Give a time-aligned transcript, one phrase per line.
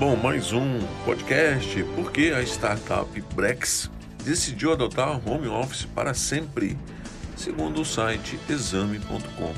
[0.00, 3.90] Bom, mais um podcast porque a startup Brex
[4.24, 6.74] decidiu adotar home office para sempre,
[7.36, 9.52] segundo o site exame.com.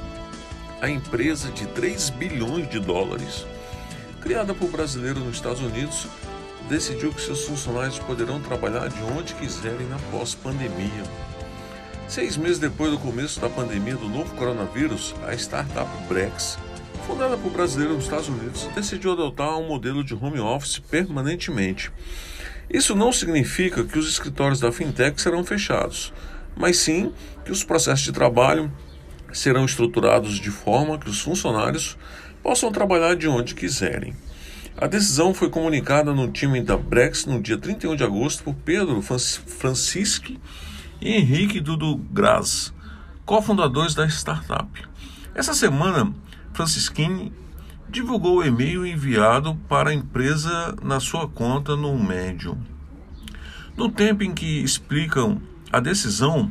[0.81, 3.47] A empresa de 3 bilhões de dólares,
[4.21, 6.09] criada por brasileiro nos Estados Unidos,
[6.69, 11.05] decidiu que seus funcionários poderão trabalhar de onde quiserem na pós-pandemia.
[12.09, 16.59] Seis meses depois do começo da pandemia do novo coronavírus, a startup Brex
[17.03, 21.91] fundada por brasileiros nos Estados Unidos, decidiu adotar um modelo de home office permanentemente.
[22.71, 26.13] Isso não significa que os escritórios da fintech serão fechados,
[26.57, 27.13] mas sim
[27.45, 28.71] que os processos de trabalho
[29.33, 31.99] serão estruturados de forma que os funcionários
[32.43, 34.15] possam trabalhar de onde quiserem.
[34.77, 39.03] A decisão foi comunicada no time da Brex no dia 31 de agosto por Pedro
[39.03, 40.41] Francisque
[41.01, 42.73] e Henrique Dudu Graz,
[43.27, 44.69] cofundadores da startup.
[45.35, 46.13] Essa semana,
[46.53, 47.33] Francisquini
[47.89, 52.57] divulgou o e-mail enviado para a empresa na sua conta no Medium.
[53.77, 55.41] No tempo em que explicam
[55.73, 56.51] a decisão,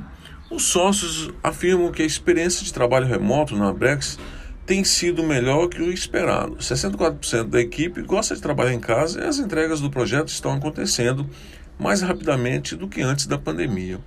[0.49, 4.19] os sócios afirmam que a experiência de trabalho remoto na Brex
[4.65, 6.55] tem sido melhor que o esperado.
[6.57, 11.29] 64% da equipe gosta de trabalhar em casa e as entregas do projeto estão acontecendo
[11.79, 13.99] mais rapidamente do que antes da pandemia.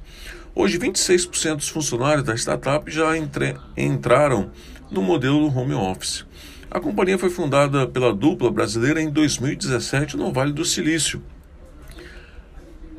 [0.54, 4.52] Hoje, 26% dos funcionários da startup já entre, entraram
[4.94, 6.24] no modelo do home office.
[6.70, 11.22] A companhia foi fundada pela dupla brasileira em 2017 no Vale do Silício.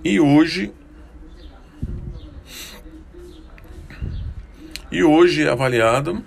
[0.04, 0.72] E hoje
[4.92, 6.22] e hoje é avaliada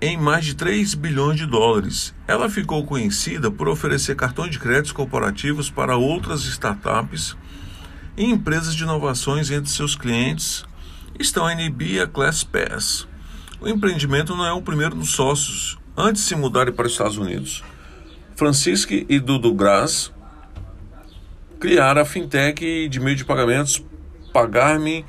[0.00, 2.14] em mais de 3 bilhões de dólares.
[2.28, 7.36] Ela ficou conhecida por oferecer cartões de créditos corporativos para outras startups
[8.16, 10.64] e empresas de inovações entre seus clientes
[11.18, 13.08] estão a NB a Class Pass.
[13.60, 17.16] O empreendimento não é o primeiro dos sócios antes de se mudarem para os Estados
[17.16, 17.64] Unidos.
[18.34, 20.12] Francisco e Dudu Graz
[21.58, 23.82] criaram a fintech de meio de pagamentos
[24.32, 25.06] Pagarme.me,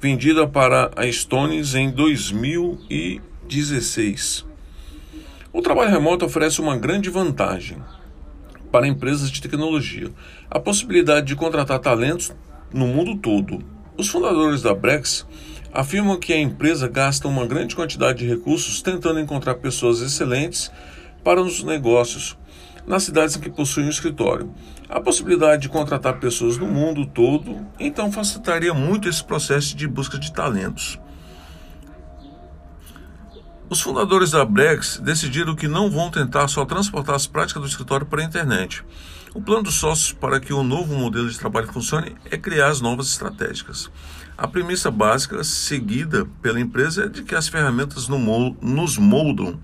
[0.00, 4.46] vendida para a Stones em 2016.
[5.52, 7.82] O trabalho remoto oferece uma grande vantagem
[8.70, 10.08] para empresas de tecnologia:
[10.48, 12.32] a possibilidade de contratar talentos
[12.72, 13.64] no mundo todo.
[13.96, 15.26] Os fundadores da Brex
[15.72, 20.70] afirmam que a empresa gasta uma grande quantidade de recursos tentando encontrar pessoas excelentes
[21.24, 22.36] para os negócios
[22.86, 24.52] nas cidades em que possuem um escritório.
[24.88, 30.18] A possibilidade de contratar pessoas no mundo todo então facilitaria muito esse processo de busca
[30.18, 30.98] de talentos.
[33.72, 38.04] Os fundadores da Brex decidiram que não vão tentar só transportar as práticas do escritório
[38.04, 38.84] para a internet.
[39.32, 42.82] O plano dos sócios para que o novo modelo de trabalho funcione é criar as
[42.82, 43.90] novas estratégias.
[44.36, 49.58] A premissa básica seguida pela empresa é de que as ferramentas nos moldam.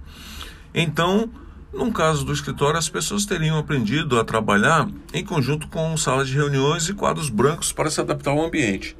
[0.75, 1.29] Então,
[1.71, 6.35] no caso do escritório, as pessoas teriam aprendido a trabalhar em conjunto com salas de
[6.35, 8.97] reuniões e quadros brancos para se adaptar ao ambiente.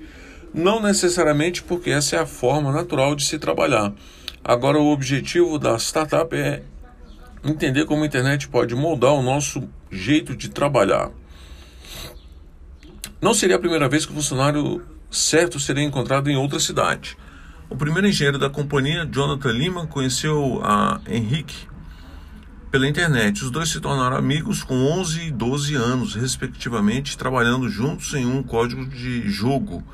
[0.53, 3.95] Não necessariamente porque essa é a forma natural de se trabalhar.
[4.49, 6.63] Agora, o objetivo da startup é
[7.45, 11.11] entender como a internet pode moldar o nosso jeito de trabalhar.
[13.21, 17.15] Não seria a primeira vez que o funcionário certo seria encontrado em outra cidade.
[17.69, 21.69] O primeiro engenheiro da companhia, Jonathan Lima, conheceu a Henrique
[22.71, 23.45] pela internet.
[23.45, 28.43] Os dois se tornaram amigos com 11 e 12 anos, respectivamente, trabalhando juntos em um
[28.43, 29.85] código de jogo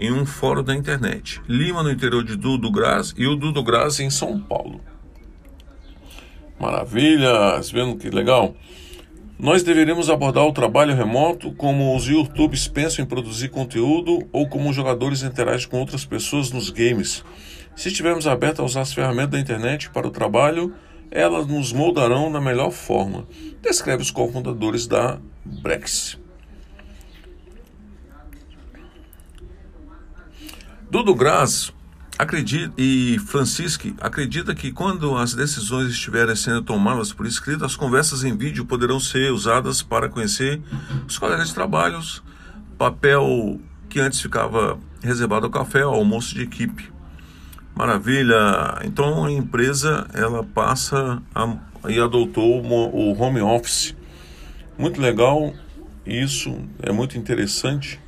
[0.00, 1.42] em um fórum da internet.
[1.46, 4.80] Lima no interior de Dudu Graz e o Dudu Graz em São Paulo.
[6.58, 7.60] Maravilha!
[7.72, 8.56] Vendo que legal?
[9.38, 14.70] Nós deveríamos abordar o trabalho remoto como os YouTubers pensam em produzir conteúdo ou como
[14.70, 17.24] os jogadores interagem com outras pessoas nos games.
[17.76, 20.74] Se estivermos abertos a usar as ferramentas da internet para o trabalho,
[21.10, 23.26] elas nos moldarão da melhor forma,
[23.62, 26.19] descreve os cofundadores da Brex.
[30.90, 31.72] Dudu Graz
[32.18, 38.24] acredita, e Francisque acredita que quando as decisões estiverem sendo tomadas por escrito, as conversas
[38.24, 40.60] em vídeo poderão ser usadas para conhecer
[41.06, 42.24] os colegas de trabalhos
[42.76, 46.90] papel que antes ficava reservado ao café, ao almoço de equipe.
[47.72, 48.80] Maravilha!
[48.82, 51.56] Então a empresa ela passa a,
[51.88, 53.94] e adotou o home office.
[54.76, 55.54] Muito legal,
[56.04, 56.52] isso
[56.82, 58.00] é muito interessante.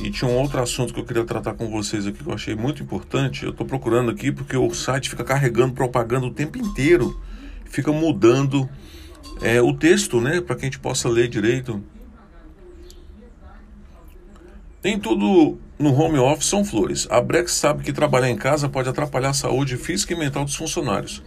[0.00, 2.54] E tinha um outro assunto que eu queria tratar com vocês aqui que eu achei
[2.54, 3.44] muito importante.
[3.44, 7.20] Eu estou procurando aqui porque o site fica carregando propaganda o tempo inteiro,
[7.64, 8.68] fica mudando
[9.40, 11.82] é, o texto, né, para que a gente possa ler direito.
[14.82, 17.06] Nem tudo no home office são flores.
[17.10, 20.54] A Brex sabe que trabalhar em casa pode atrapalhar a saúde física e mental dos
[20.54, 21.22] funcionários.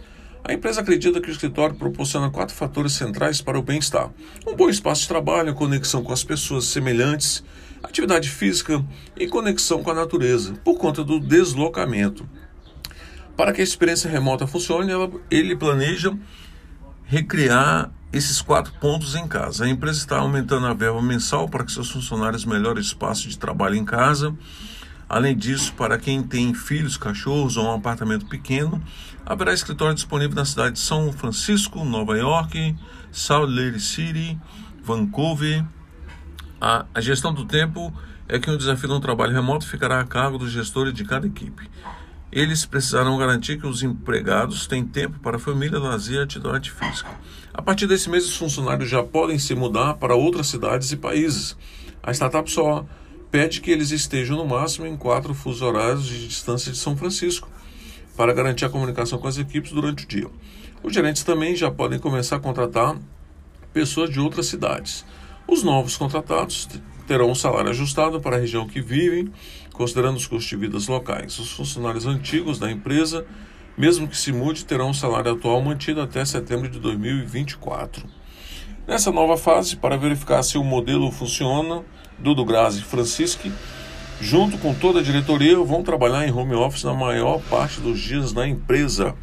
[0.48, 4.10] A empresa acredita que o escritório proporciona quatro fatores centrais para o bem-estar:
[4.46, 7.44] um bom espaço de trabalho, conexão com as pessoas semelhantes,
[7.82, 8.82] atividade física
[9.14, 12.26] e conexão com a natureza, por conta do deslocamento.
[13.36, 14.90] Para que a experiência remota funcione,
[15.30, 16.16] ele planeja
[17.04, 19.66] recriar esses quatro pontos em casa.
[19.66, 23.38] A empresa está aumentando a verba mensal para que seus funcionários melhorem o espaço de
[23.38, 24.34] trabalho em casa.
[25.08, 28.82] Além disso, para quem tem filhos, cachorros ou um apartamento pequeno,
[29.24, 32.76] haverá escritório disponível na cidade de São Francisco, Nova York,
[33.10, 34.38] Salt Lake City,
[34.82, 35.64] Vancouver.
[36.60, 37.92] A, a gestão do tempo
[38.28, 41.70] é que o desafio do trabalho remoto ficará a cargo dos gestores de cada equipe.
[42.30, 47.08] Eles precisarão garantir que os empregados têm tempo para a família, lazer e atividade física.
[47.54, 51.56] A partir desse mês, os funcionários já podem se mudar para outras cidades e países.
[52.02, 52.84] A startup só
[53.30, 57.48] pede que eles estejam no máximo em quatro fusos horários de distância de São Francisco,
[58.16, 60.26] para garantir a comunicação com as equipes durante o dia.
[60.82, 62.96] Os gerentes também já podem começar a contratar
[63.72, 65.04] pessoas de outras cidades.
[65.46, 66.68] Os novos contratados
[67.06, 69.32] terão um salário ajustado para a região que vivem,
[69.72, 71.38] considerando os custos de vida locais.
[71.38, 73.24] Os funcionários antigos da empresa,
[73.76, 78.04] mesmo que se mude, terão o um salário atual mantido até setembro de 2024.
[78.86, 81.84] Nessa nova fase, para verificar se o modelo funciona,
[82.18, 83.52] Dudu Grazi e Francisque,
[84.20, 88.32] junto com toda a diretoria, vão trabalhar em home office na maior parte dos dias
[88.32, 89.14] da empresa.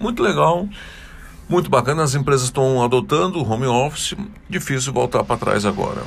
[0.00, 0.68] Muito legal,
[1.48, 2.02] muito bacana.
[2.02, 4.14] As empresas estão adotando o home office.
[4.48, 6.02] Difícil voltar para trás agora.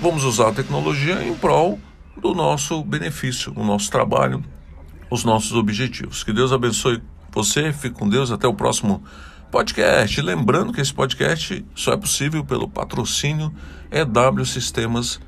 [0.00, 1.78] Vamos usar a tecnologia em prol
[2.16, 4.44] do nosso benefício, o nosso trabalho,
[5.10, 6.24] os nossos objetivos.
[6.24, 7.02] Que Deus abençoe
[7.32, 9.02] você, fique com Deus, até o próximo
[9.50, 10.20] podcast.
[10.22, 13.52] Lembrando que esse podcast só é possível pelo patrocínio
[13.90, 15.20] EW Sistemas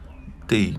[0.48, 0.74] 对